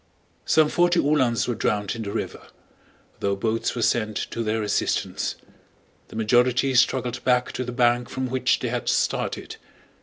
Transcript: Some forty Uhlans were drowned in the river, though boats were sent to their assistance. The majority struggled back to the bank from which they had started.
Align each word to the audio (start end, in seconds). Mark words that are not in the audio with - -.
Some 0.47 0.67
forty 0.69 0.99
Uhlans 0.99 1.47
were 1.47 1.53
drowned 1.53 1.95
in 1.95 2.01
the 2.01 2.11
river, 2.11 2.47
though 3.19 3.35
boats 3.35 3.75
were 3.75 3.83
sent 3.83 4.15
to 4.31 4.41
their 4.41 4.63
assistance. 4.63 5.35
The 6.07 6.15
majority 6.15 6.73
struggled 6.73 7.23
back 7.23 7.51
to 7.51 7.63
the 7.63 7.71
bank 7.71 8.09
from 8.09 8.27
which 8.27 8.57
they 8.57 8.69
had 8.69 8.89
started. 8.89 9.57